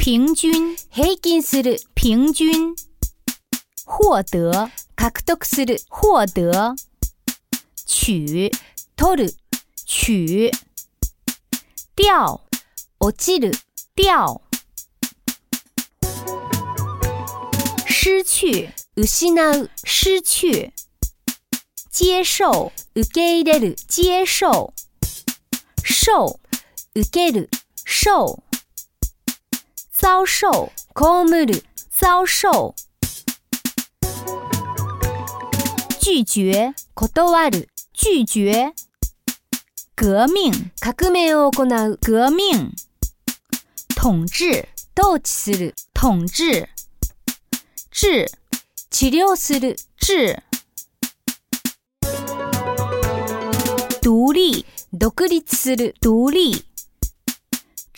[0.00, 0.74] 平均，
[1.94, 2.74] 平均
[3.84, 4.70] 获得，
[5.90, 6.74] 获得
[7.84, 8.50] 取，
[9.84, 10.50] 取
[11.94, 12.40] 掉，
[13.00, 13.54] 落ちる，
[13.94, 14.40] 掉，
[17.86, 18.70] 失去，
[19.86, 20.72] 失去
[21.90, 22.72] 接受，
[23.12, 24.72] 接受
[25.92, 26.40] 受，
[27.12, 27.48] 接受
[27.84, 28.42] 受。
[30.12, 31.62] 遭受，u ムる；
[31.96, 32.74] 遭受，
[36.00, 37.06] 拒绝，拒
[37.52, 38.72] る；拒绝，
[39.94, 42.72] 革命，革命を行う；革命，
[43.94, 46.66] 统治，统治する；统治，
[47.92, 48.28] 治，
[48.90, 50.36] 治療する；治，
[54.02, 54.66] 独立，
[54.98, 56.64] 独立する；独立。